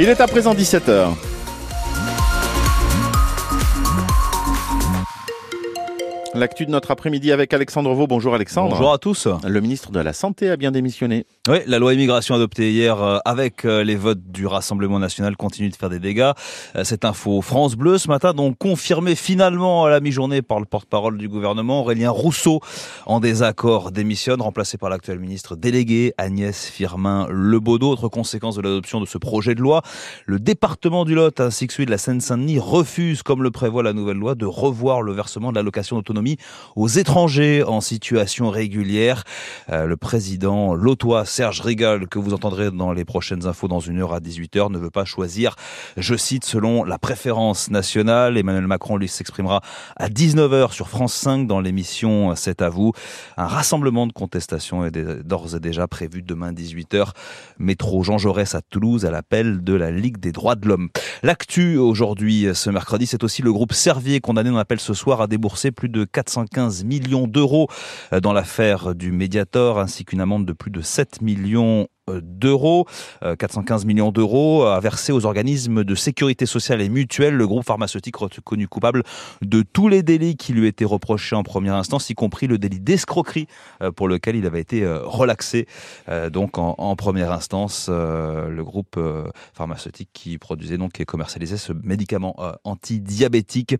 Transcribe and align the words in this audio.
Il 0.00 0.08
est 0.08 0.20
à 0.20 0.28
présent 0.28 0.54
17h. 0.54 1.08
L'actu 6.38 6.66
de 6.66 6.70
notre 6.70 6.92
après-midi 6.92 7.32
avec 7.32 7.52
Alexandre 7.52 7.92
Vaux. 7.94 8.06
Bonjour 8.06 8.32
Alexandre. 8.32 8.70
Bonjour 8.70 8.92
à 8.92 8.98
tous. 8.98 9.26
Le 9.44 9.60
ministre 9.60 9.90
de 9.90 9.98
la 9.98 10.12
Santé 10.12 10.50
a 10.50 10.56
bien 10.56 10.70
démissionné. 10.70 11.26
Oui, 11.48 11.58
la 11.66 11.80
loi 11.80 11.94
immigration 11.94 12.36
adoptée 12.36 12.70
hier 12.70 13.02
euh, 13.02 13.18
avec 13.24 13.64
euh, 13.64 13.82
les 13.82 13.96
votes 13.96 14.22
du 14.30 14.46
Rassemblement 14.46 15.00
national 15.00 15.36
continue 15.36 15.68
de 15.68 15.74
faire 15.74 15.90
des 15.90 15.98
dégâts. 15.98 16.30
Euh, 16.76 16.84
cette 16.84 17.04
info 17.04 17.42
France 17.42 17.74
Bleu 17.74 17.98
ce 17.98 18.06
matin, 18.06 18.34
donc 18.34 18.56
confirmée 18.56 19.16
finalement 19.16 19.86
à 19.86 19.90
la 19.90 19.98
mi-journée 19.98 20.40
par 20.40 20.60
le 20.60 20.64
porte-parole 20.64 21.18
du 21.18 21.28
gouvernement, 21.28 21.80
Aurélien 21.80 22.10
Rousseau, 22.10 22.60
en 23.06 23.18
désaccord, 23.18 23.90
démissionne, 23.90 24.40
remplacé 24.40 24.78
par 24.78 24.90
l'actuel 24.90 25.18
ministre 25.18 25.56
délégué 25.56 26.14
Agnès 26.18 26.66
Firmin-Lebaudot. 26.66 27.90
Autre 27.90 28.06
conséquence 28.06 28.54
de 28.54 28.62
l'adoption 28.62 29.00
de 29.00 29.06
ce 29.06 29.18
projet 29.18 29.56
de 29.56 29.60
loi, 29.60 29.82
le 30.26 30.38
département 30.38 31.04
du 31.04 31.16
Lot 31.16 31.40
ainsi 31.40 31.66
que 31.66 31.72
celui 31.72 31.86
de 31.86 31.90
la 31.90 31.98
Seine-Saint-Denis 31.98 32.60
refuse, 32.60 33.24
comme 33.24 33.42
le 33.42 33.50
prévoit 33.50 33.82
la 33.82 33.92
nouvelle 33.92 34.18
loi, 34.18 34.36
de 34.36 34.46
revoir 34.46 35.02
le 35.02 35.12
versement 35.12 35.50
de 35.50 35.56
l'allocation 35.56 35.96
d'autonomie 35.96 36.27
aux 36.76 36.88
étrangers 36.88 37.62
en 37.62 37.80
situation 37.80 38.50
régulière. 38.50 39.24
le 39.68 39.96
président 39.96 40.74
lotois 40.74 41.24
Serge 41.24 41.60
Rigal, 41.60 42.08
que 42.08 42.18
vous 42.18 42.34
entendrez 42.34 42.70
dans 42.70 42.92
les 42.92 43.04
prochaines 43.04 43.46
infos 43.46 43.68
dans 43.68 43.80
une 43.80 44.00
heure 44.00 44.12
à 44.12 44.20
18h, 44.20 44.70
ne 44.70 44.78
veut 44.78 44.90
pas 44.90 45.04
choisir, 45.04 45.56
je 45.96 46.14
cite, 46.16 46.44
selon 46.44 46.84
la 46.84 46.98
préférence 46.98 47.70
nationale. 47.70 48.36
Emmanuel 48.36 48.66
Macron 48.66 48.96
lui 48.96 49.08
s'exprimera 49.08 49.62
à 49.96 50.08
19h 50.08 50.72
sur 50.72 50.88
France 50.88 51.14
5 51.14 51.46
dans 51.46 51.60
l'émission 51.60 52.34
C'est 52.36 52.62
à 52.62 52.68
vous. 52.68 52.92
Un 53.36 53.46
rassemblement 53.46 54.06
de 54.06 54.12
contestation 54.12 54.84
est 54.84 54.90
d'ores 54.90 55.54
et 55.56 55.60
déjà 55.60 55.86
prévu 55.86 56.22
demain 56.22 56.52
18h. 56.52 57.10
Métro 57.58 58.02
Jean 58.02 58.18
Jaurès 58.18 58.54
à 58.54 58.62
Toulouse 58.62 59.04
à 59.04 59.10
l'appel 59.10 59.62
de 59.62 59.74
la 59.74 59.90
Ligue 59.90 60.18
des 60.18 60.32
droits 60.32 60.54
de 60.54 60.68
l'homme. 60.68 60.88
L'actu 61.22 61.76
aujourd'hui, 61.76 62.48
ce 62.54 62.70
mercredi, 62.70 63.06
c'est 63.06 63.24
aussi 63.24 63.42
le 63.42 63.52
groupe 63.52 63.72
Servier 63.72 64.20
condamné 64.20 64.50
dans 64.50 64.56
l'appel 64.56 64.80
ce 64.80 64.94
soir 64.94 65.20
à 65.20 65.26
débourser 65.26 65.70
plus 65.70 65.88
de 65.88 66.04
415 66.18 66.82
millions 66.82 67.28
d'euros 67.28 67.68
dans 68.22 68.32
l'affaire 68.32 68.96
du 68.96 69.12
Mediator 69.12 69.78
ainsi 69.78 70.04
qu'une 70.04 70.20
amende 70.20 70.46
de 70.46 70.52
plus 70.52 70.72
de 70.72 70.80
7 70.80 71.22
millions 71.22 71.28
millions 71.38 71.88
d'euros, 72.22 72.86
415 73.38 73.82
euh, 73.82 73.86
millions 73.86 74.12
d'euros 74.12 74.64
à 74.64 74.80
verser 74.80 75.12
aux 75.12 75.26
organismes 75.26 75.84
de 75.84 75.94
sécurité 75.94 76.46
sociale 76.46 76.80
et 76.80 76.88
mutuelle. 76.88 77.34
Le 77.34 77.46
groupe 77.46 77.64
pharmaceutique 77.64 78.16
reconnu 78.16 78.68
coupable 78.68 79.02
de 79.42 79.62
tous 79.62 79.88
les 79.88 80.02
délits 80.02 80.36
qui 80.36 80.52
lui 80.52 80.66
étaient 80.66 80.84
reprochés 80.84 81.36
en 81.36 81.42
première 81.42 81.74
instance, 81.74 82.10
y 82.10 82.14
compris 82.14 82.46
le 82.46 82.58
délit 82.58 82.80
d'escroquerie 82.80 83.46
euh, 83.82 83.90
pour 83.92 84.08
lequel 84.08 84.36
il 84.36 84.46
avait 84.46 84.60
été 84.60 84.82
euh, 84.82 85.00
relaxé. 85.04 85.66
Donc 86.32 86.58
en, 86.58 86.96
première 86.96 87.32
instance, 87.32 87.88
le 87.88 88.62
groupe 88.62 88.98
pharmaceutique 89.52 90.10
qui 90.12 90.38
produisait 90.38 90.78
donc 90.78 91.00
et 91.00 91.04
commercialisait 91.04 91.56
ce 91.56 91.72
médicament 91.72 92.36
antidiabétique 92.64 93.76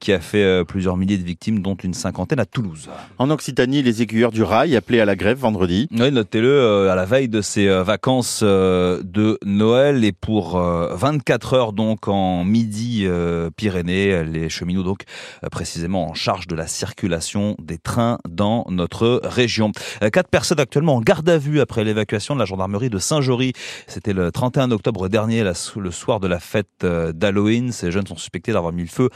qui 0.00 0.12
a 0.12 0.20
fait 0.20 0.64
plusieurs 0.64 0.96
milliers 0.96 1.18
de 1.18 1.24
victimes, 1.24 1.60
dont 1.60 1.74
une 1.74 1.94
cinquantaine 1.94 2.40
à 2.40 2.46
Toulouse. 2.46 2.88
En 3.18 3.30
Occitanie, 3.30 3.82
les 3.82 4.02
aiguilleurs 4.02 4.32
du 4.32 4.42
rail 4.42 4.76
appelés 4.76 5.00
à 5.00 5.04
la 5.04 5.16
grève 5.16 5.38
vendredi. 5.38 5.88
Oui, 5.92 6.10
notez-le, 6.10 6.88
à 6.88 6.94
la 6.94 7.04
veille 7.04 7.28
de 7.28 7.40
ces 7.40 7.63
euh, 7.68 7.82
vacances 7.82 8.40
euh, 8.42 9.02
de 9.04 9.38
Noël 9.44 10.04
et 10.04 10.12
pour 10.12 10.58
24 10.58 11.52
euh, 11.52 11.56
heures 11.56 11.72
donc 11.72 12.08
en 12.08 12.44
midi 12.44 13.06
Pyrénées, 13.56 14.24
les 14.24 14.48
cheminots 14.48 14.82
donc 14.82 15.02
précisément 15.50 16.08
en 16.08 16.14
charge 16.14 16.46
de 16.46 16.54
la 16.54 16.66
circulation 16.66 17.56
des 17.58 17.78
trains 17.78 18.18
dans 18.28 18.66
notre 18.68 19.20
région. 19.24 19.72
Quatre 20.12 20.28
personnes 20.28 20.60
actuellement 20.60 20.96
en 20.96 21.00
garde 21.00 21.28
à 21.28 21.38
vue 21.38 21.60
après 21.60 21.84
l'évacuation 21.84 22.34
de 22.34 22.40
la 22.40 22.46
gendarmerie 22.46 22.90
de 22.90 22.98
Saint-Jory. 22.98 23.52
C'était 23.86 24.12
le 24.12 24.32
31 24.32 24.70
octobre 24.70 25.08
dernier, 25.08 25.44
le 25.76 25.90
soir 25.90 26.20
de 26.20 26.28
la 26.28 26.40
fête 26.40 26.84
d'Halloween. 26.84 27.72
Ces 27.72 27.90
jeunes 27.90 28.06
sont 28.06 28.16
suspectés 28.16 28.52
d'avoir 28.52 28.72
mis 28.72 28.82
le 28.82 28.88
feu 28.88 29.10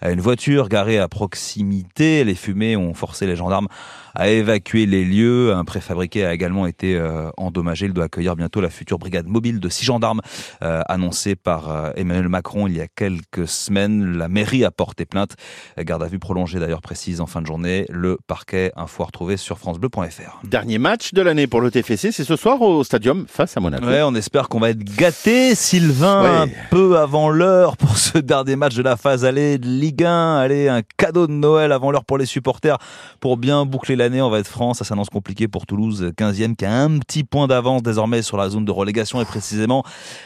à 0.00 0.10
une 0.10 0.20
voiture 0.20 0.68
garée 0.68 0.98
à 0.98 1.08
proximité. 1.08 2.24
Les 2.24 2.34
fumées 2.34 2.76
ont 2.76 2.94
forcé 2.94 3.26
les 3.26 3.36
gendarmes 3.36 3.68
à 4.14 4.28
évacuer 4.28 4.86
les 4.86 5.04
lieux. 5.04 5.52
Un 5.52 5.64
préfabriqué 5.64 6.24
a 6.24 6.34
également 6.34 6.66
été 6.66 7.00
endommagé. 7.36 7.86
Il 7.86 7.92
doit 7.92 8.04
accueillir 8.04 8.36
bientôt 8.36 8.60
la 8.60 8.70
future 8.70 8.98
brigade 8.98 9.26
mobile 9.26 9.60
de 9.60 9.68
six 9.68 9.84
gendarmes 9.84 10.20
euh, 10.62 10.82
annoncée 10.88 11.36
par 11.36 11.70
euh, 11.70 11.90
Emmanuel 11.96 12.28
Macron 12.28 12.66
il 12.66 12.76
y 12.76 12.80
a 12.80 12.86
quelques 12.88 13.48
semaines. 13.48 14.16
La 14.16 14.28
mairie 14.28 14.64
a 14.64 14.70
porté 14.70 15.04
plainte. 15.04 15.34
Garde 15.78 16.02
à 16.02 16.06
vue 16.06 16.18
prolongée 16.18 16.58
d'ailleurs 16.58 16.82
précise 16.82 17.20
en 17.20 17.26
fin 17.26 17.40
de 17.40 17.46
journée. 17.46 17.86
Le 17.90 18.18
parquet, 18.26 18.72
info 18.76 19.02
à 19.02 19.06
retrouver 19.06 19.36
sur 19.36 19.58
francebleu.fr. 19.58 20.40
Dernier 20.44 20.78
match 20.78 21.12
de 21.12 21.22
l'année 21.22 21.46
pour 21.46 21.60
le 21.60 21.70
TFC, 21.70 22.12
c'est 22.12 22.24
ce 22.24 22.36
soir 22.36 22.60
au 22.62 22.84
Stadium 22.84 23.26
face 23.28 23.56
à 23.56 23.60
Monaco. 23.60 23.86
Ouais, 23.86 24.02
on 24.02 24.14
espère 24.14 24.48
qu'on 24.48 24.60
va 24.60 24.70
être 24.70 24.84
gâté, 24.84 25.54
Sylvain, 25.54 26.42
un 26.42 26.48
peu 26.70 26.98
avant 26.98 27.30
l'heure 27.30 27.76
pour 27.76 27.98
ce 27.98 28.18
dernier 28.18 28.56
match 28.56 28.74
de 28.74 28.82
la 28.82 28.96
phase 28.96 29.24
allée 29.24 29.58
de 29.58 29.66
Ligue 29.66 30.04
1. 30.04 30.36
Allez, 30.36 30.68
un 30.68 30.82
cadeau 30.96 31.26
de 31.26 31.32
Noël 31.32 31.72
avant 31.72 31.90
l'heure 31.90 32.04
pour 32.04 32.18
les 32.18 32.26
supporters 32.26 32.78
pour 33.20 33.36
bien 33.36 33.66
boucler 33.66 33.96
l'année. 34.04 34.20
On 34.20 34.28
va 34.28 34.38
être 34.38 34.48
franc, 34.48 34.74
ça 34.74 34.84
s'annonce 34.84 35.08
compliqué 35.08 35.48
pour 35.48 35.66
Toulouse, 35.66 36.12
15e 36.16 36.56
qui 36.56 36.64
a 36.66 36.82
un 36.82 36.98
petit 36.98 37.24
point 37.24 37.46
d'avance 37.46 37.82
désormais 37.82 38.20
sur 38.20 38.36
la 38.36 38.50
zone 38.50 38.64
de 38.64 38.70
relégation 38.70 39.20
et 39.20 39.24
précisément 39.24 39.82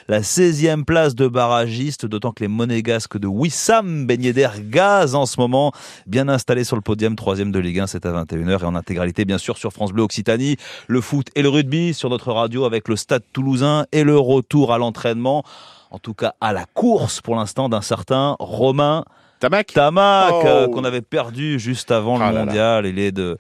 la 0.09 0.21
16e 0.21 0.85
place 0.85 1.15
de 1.15 1.29
barragiste, 1.29 2.05
d'autant 2.05 2.33
que 2.33 2.43
les 2.43 2.49
monégasques 2.49 3.19
de 3.19 3.29
Wissam 3.29 4.07
Ben 4.07 4.21
gaz 4.69 5.15
en 5.15 5.27
ce 5.27 5.41
moment, 5.41 5.73
bien 6.07 6.29
installés 6.29 6.65
sur 6.65 6.75
le 6.75 6.83
podium, 6.83 7.15
3e 7.15 7.53
de 7.53 7.59
Ligue 7.59 7.81
1, 7.81 7.87
c'est 7.87 8.05
à 8.05 8.25
21h 8.25 8.63
et 8.63 8.65
en 8.65 8.75
intégralité 8.75 9.25
bien 9.25 9.39
sûr 9.39 9.57
sur 9.57 9.73
France 9.73 9.93
Bleu 9.93 10.03
Occitanie, 10.03 10.57
le 10.89 11.01
foot 11.01 11.29
et 11.37 11.43
le 11.43 11.49
rugby 11.49 11.95
sur 11.95 12.11
notre 12.11 12.33
radio 12.33 12.65
avec 12.65 12.89
le 12.89 12.97
stade 12.97 13.23
toulousain 13.33 13.87
et 13.93 14.03
le 14.03 14.19
retour 14.19 14.73
à 14.73 14.79
l'entraînement, 14.79 15.45
en 15.93 15.99
tout 15.99 16.15
cas 16.15 16.35
à 16.41 16.53
la 16.53 16.65
course 16.65 17.21
pour 17.21 17.37
l'instant 17.37 17.69
d'un 17.69 17.83
certain 17.83 18.37
Romain 18.41 19.05
Tamac, 19.41 19.73
Tamac 19.73 20.45
euh, 20.45 20.67
oh. 20.67 20.71
qu'on 20.71 20.85
avait 20.85 21.03
perdu 21.03 21.59
juste 21.59 21.91
avant 21.91 22.19
le 22.19 22.25
ah 22.25 22.33
mondial. 22.33 22.87
Il 22.87 22.99
est 22.99 23.13
de 23.13 23.39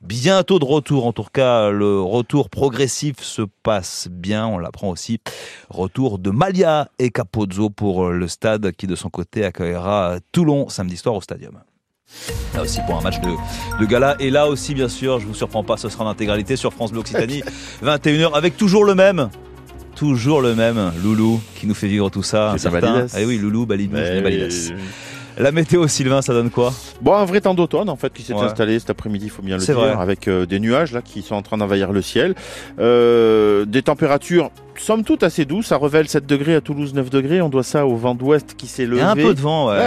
bientôt 0.00 0.58
de 0.58 0.64
retour. 0.64 1.06
En 1.06 1.12
tout 1.12 1.24
cas, 1.32 1.70
le 1.70 2.00
retour 2.00 2.50
progressif 2.50 3.20
se 3.20 3.42
passe 3.62 4.08
bien. 4.10 4.46
On 4.46 4.58
l'apprend 4.58 4.90
aussi. 4.90 5.20
Retour 5.68 6.18
de 6.18 6.30
Malia 6.30 6.88
et 6.98 7.10
Capozzo 7.10 7.70
pour 7.70 8.10
le 8.10 8.28
stade 8.28 8.72
qui, 8.72 8.86
de 8.86 8.94
son 8.94 9.10
côté, 9.10 9.44
accueillera 9.44 10.18
Toulon 10.32 10.68
samedi 10.68 10.96
soir 10.96 11.14
au 11.14 11.20
stadium. 11.20 11.60
Là 12.54 12.62
aussi 12.62 12.80
pour 12.86 12.98
un 12.98 13.02
match 13.02 13.20
de, 13.20 13.86
gala. 13.86 14.16
Et 14.18 14.30
là 14.30 14.48
aussi, 14.48 14.74
bien 14.74 14.88
sûr, 14.88 15.20
je 15.20 15.26
vous 15.26 15.34
surprends 15.34 15.64
pas, 15.64 15.76
ce 15.76 15.88
sera 15.88 16.04
en 16.04 16.08
intégralité 16.08 16.56
sur 16.56 16.72
France 16.72 16.90
Bleu 16.90 17.00
Occitanie, 17.00 17.42
21h, 17.84 18.34
avec 18.34 18.56
toujours 18.56 18.84
le 18.84 18.94
même. 18.94 19.30
Toujours 19.94 20.40
le 20.40 20.54
même, 20.54 20.92
Loulou, 21.02 21.40
qui 21.56 21.66
nous 21.66 21.74
fait 21.74 21.88
vivre 21.88 22.10
tout 22.10 22.22
ça. 22.22 22.52
Un 22.52 22.58
certain. 22.58 23.06
Eh 23.18 23.24
oui, 23.24 23.38
Loulou, 23.38 23.66
Balidas. 23.66 24.72
La 25.38 25.52
météo, 25.52 25.86
Sylvain, 25.88 26.22
ça 26.22 26.32
donne 26.32 26.50
quoi 26.50 26.72
Bon, 27.00 27.14
un 27.14 27.24
vrai 27.24 27.40
temps 27.40 27.54
d'automne 27.54 27.88
en 27.88 27.96
fait 27.96 28.12
qui 28.12 28.22
s'est 28.22 28.34
installé 28.34 28.78
cet 28.78 28.90
après-midi, 28.90 29.26
il 29.26 29.30
faut 29.30 29.42
bien 29.42 29.56
le 29.56 29.64
dire, 29.64 30.00
avec 30.00 30.28
euh, 30.28 30.46
des 30.46 30.60
nuages 30.60 30.92
là 30.92 31.02
qui 31.02 31.22
sont 31.22 31.34
en 31.34 31.42
train 31.42 31.58
d'envahir 31.58 31.92
le 31.92 32.02
ciel, 32.02 32.34
euh, 32.78 33.64
des 33.64 33.82
températures 33.82 34.50
somme 34.80 35.04
toute 35.04 35.22
assez 35.22 35.44
douce. 35.44 35.66
Ça 35.66 35.78
révèle 35.78 36.08
7 36.08 36.26
degrés 36.26 36.54
à 36.54 36.60
Toulouse, 36.60 36.94
9 36.94 37.10
degrés. 37.10 37.40
On 37.40 37.48
doit 37.48 37.62
ça 37.62 37.86
au 37.86 37.96
vent 37.96 38.14
d'ouest 38.14 38.54
qui 38.56 38.66
s'est 38.66 38.86
levé. 38.86 38.96
Il 38.96 39.00
y 39.00 39.06
a 39.06 39.10
un 39.10 39.16
peu 39.16 39.34
de 39.34 39.40
vent, 39.40 39.68
ouais. 39.68 39.78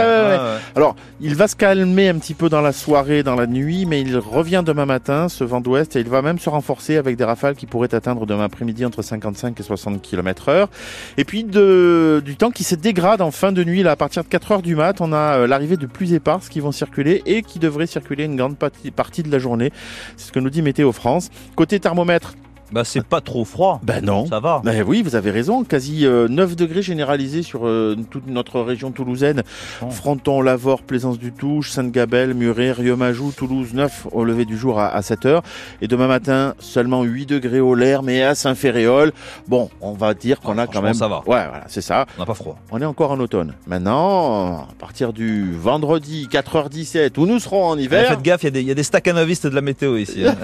Alors, 0.75 0.95
il 1.19 1.35
va 1.35 1.47
se 1.47 1.55
calmer 1.55 2.09
un 2.09 2.15
petit 2.15 2.33
peu 2.33 2.49
dans 2.49 2.61
la 2.61 2.71
soirée, 2.71 3.23
dans 3.23 3.35
la 3.35 3.47
nuit, 3.47 3.85
mais 3.85 4.01
il 4.01 4.17
revient 4.17 4.63
demain 4.65 4.85
matin, 4.85 5.29
ce 5.29 5.43
vent 5.43 5.61
d'ouest, 5.61 5.95
et 5.95 5.99
il 5.99 6.09
va 6.09 6.21
même 6.21 6.39
se 6.39 6.49
renforcer 6.49 6.97
avec 6.97 7.17
des 7.17 7.23
rafales 7.23 7.55
qui 7.55 7.65
pourraient 7.65 7.93
atteindre 7.93 8.25
demain 8.25 8.45
après-midi 8.45 8.85
entre 8.85 9.01
55 9.01 9.59
et 9.59 9.63
60 9.63 10.01
km 10.01 10.49
heure. 10.49 10.69
Et 11.17 11.25
puis, 11.25 11.43
de, 11.43 12.21
du 12.23 12.35
temps 12.35 12.51
qui 12.51 12.63
se 12.63 12.75
dégrade 12.75 13.21
en 13.21 13.31
fin 13.31 13.51
de 13.51 13.63
nuit, 13.63 13.83
là, 13.83 13.91
à 13.91 13.95
partir 13.95 14.23
de 14.23 14.29
4 14.29 14.51
heures 14.51 14.61
du 14.61 14.75
mat, 14.75 15.01
on 15.01 15.13
a 15.13 15.39
euh, 15.39 15.47
l'arrivée 15.47 15.77
de 15.77 15.85
pluies 15.85 16.13
éparses 16.13 16.49
qui 16.49 16.59
vont 16.59 16.71
circuler 16.71 17.21
et 17.25 17.41
qui 17.41 17.59
devraient 17.59 17.87
circuler 17.87 18.25
une 18.25 18.35
grande 18.35 18.57
partie 18.57 19.23
de 19.23 19.31
la 19.31 19.39
journée. 19.39 19.71
C'est 20.17 20.27
ce 20.27 20.31
que 20.31 20.39
nous 20.39 20.49
dit 20.49 20.61
Météo 20.61 20.91
France. 20.91 21.29
Côté 21.55 21.79
thermomètre, 21.79 22.33
bah 22.73 22.83
c'est 22.83 23.05
pas 23.05 23.21
trop 23.21 23.45
froid. 23.45 23.79
Ben 23.83 24.03
non. 24.03 24.25
Ça 24.25 24.39
va. 24.39 24.61
Ben 24.63 24.83
oui, 24.85 25.03
vous 25.03 25.15
avez 25.15 25.29
raison. 25.29 25.63
Quasi 25.63 26.05
9 26.05 26.07
euh, 26.07 26.55
degrés 26.55 26.81
généralisés 26.81 27.43
sur 27.43 27.67
euh, 27.67 27.95
toute 28.09 28.25
notre 28.25 28.61
région 28.61 28.91
toulousaine. 28.91 29.43
Fronton, 29.91 30.41
Lavore, 30.41 30.81
Plaisance 30.81 31.19
du 31.19 31.31
Touche, 31.31 31.69
Sainte-Gabelle, 31.69 32.33
Muret, 32.33 32.71
Riomajou, 32.71 33.31
Toulouse 33.31 33.73
9 33.73 34.07
au 34.11 34.23
lever 34.23 34.45
du 34.45 34.57
jour 34.57 34.79
à, 34.79 34.99
7 35.03 35.25
heures. 35.27 35.43
Et 35.81 35.87
demain 35.87 36.07
matin, 36.07 36.55
seulement 36.57 37.03
8 37.03 37.27
degrés 37.27 37.59
au 37.59 37.75
l'air, 37.75 38.01
mais 38.01 38.23
à 38.23 38.33
Saint-Féréol. 38.33 39.13
Bon, 39.47 39.69
on 39.79 39.93
va 39.93 40.15
dire 40.15 40.39
qu'on 40.39 40.57
a 40.57 40.65
quand 40.65 40.81
même. 40.81 40.95
Ça 40.95 41.07
va. 41.07 41.17
Ouais, 41.19 41.45
voilà, 41.47 41.65
c'est 41.67 41.81
ça. 41.81 42.07
On 42.17 42.21
n'a 42.21 42.25
pas 42.25 42.33
froid. 42.33 42.57
On 42.71 42.81
est 42.81 42.85
encore 42.85 43.11
en 43.11 43.19
automne. 43.19 43.53
Maintenant, 43.67 44.61
à 44.61 44.73
partir 44.79 45.13
du 45.13 45.55
vendredi 45.55 46.27
4h17, 46.31 47.19
où 47.19 47.27
nous 47.27 47.37
serons 47.37 47.65
en 47.65 47.77
hiver. 47.77 48.07
faites 48.07 48.23
gaffe, 48.23 48.43
il 48.43 48.57
y, 48.57 48.71
a 48.71 48.73
des 48.73 48.83
staccanovistes 48.83 49.45
de 49.45 49.53
la 49.53 49.61
météo 49.61 49.97
ici. 49.97 50.25
Hein. 50.25 50.35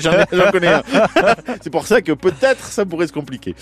J'en 0.00 0.50
connais 0.52 0.68
un. 0.68 0.82
c'est 1.62 1.70
pour 1.70 1.77
ça 1.86 2.02
que 2.02 2.12
peut-être 2.12 2.64
ça 2.66 2.84
pourrait 2.84 3.06
se 3.06 3.12
compliquer. 3.12 3.54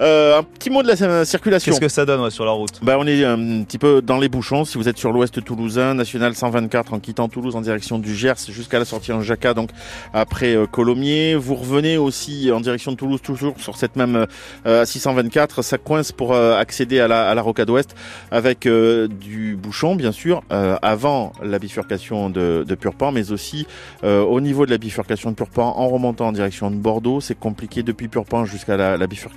Euh, 0.00 0.38
un 0.38 0.42
petit 0.42 0.70
mot 0.70 0.82
de 0.82 0.88
la 0.88 1.24
circulation. 1.24 1.72
Qu'est-ce 1.72 1.80
que 1.80 1.88
ça 1.88 2.04
donne 2.04 2.20
ouais, 2.20 2.30
sur 2.30 2.44
la 2.44 2.52
route 2.52 2.80
bah, 2.82 2.96
On 2.98 3.06
est 3.06 3.24
un 3.24 3.62
petit 3.62 3.78
peu 3.78 4.02
dans 4.02 4.18
les 4.18 4.28
bouchons. 4.28 4.64
Si 4.64 4.78
vous 4.78 4.88
êtes 4.88 4.98
sur 4.98 5.12
l'ouest 5.12 5.42
toulousain, 5.44 5.94
national 5.94 6.34
124 6.34 6.94
en 6.94 7.00
quittant 7.00 7.28
Toulouse 7.28 7.56
en 7.56 7.60
direction 7.60 7.98
du 7.98 8.14
Gers 8.14 8.34
jusqu'à 8.48 8.78
la 8.78 8.84
sortie 8.84 9.12
en 9.12 9.22
Jacqa, 9.22 9.54
donc 9.54 9.70
après 10.12 10.54
euh, 10.54 10.66
Colomiers. 10.66 11.34
Vous 11.34 11.54
revenez 11.54 11.96
aussi 11.96 12.50
en 12.52 12.60
direction 12.60 12.92
de 12.92 12.96
Toulouse, 12.96 13.20
toujours 13.22 13.54
sur 13.58 13.76
cette 13.76 13.96
même 13.96 14.26
euh, 14.66 14.84
624. 14.84 15.62
Ça 15.62 15.78
coince 15.78 16.12
pour 16.12 16.32
euh, 16.32 16.58
accéder 16.58 17.00
à 17.00 17.08
la, 17.08 17.28
à 17.28 17.34
la 17.34 17.42
rocade 17.42 17.70
ouest 17.70 17.94
avec 18.30 18.66
euh, 18.66 19.08
du 19.08 19.56
bouchon, 19.56 19.96
bien 19.96 20.12
sûr, 20.12 20.42
euh, 20.52 20.76
avant 20.82 21.32
la 21.42 21.58
bifurcation 21.58 22.30
de, 22.30 22.64
de 22.66 22.74
Purpan, 22.74 23.12
mais 23.12 23.30
aussi 23.30 23.66
au 24.02 24.40
niveau 24.40 24.66
de 24.66 24.70
la 24.70 24.78
bifurcation 24.78 25.30
de 25.30 25.36
Purpan 25.36 25.74
en 25.76 25.88
remontant 25.88 26.28
en 26.28 26.32
direction 26.32 26.70
de 26.70 26.76
Bordeaux. 26.76 27.20
C'est 27.20 27.34
compliqué 27.64 27.82
depuis 27.82 28.08
Purpan 28.08 28.44
jusqu'à 28.44 28.76
la, 28.76 28.96
la 28.98 29.06
bifurcation 29.06 29.32